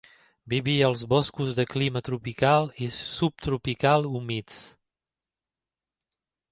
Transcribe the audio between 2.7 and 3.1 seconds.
i